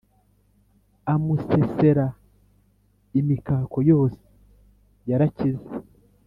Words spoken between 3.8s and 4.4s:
yose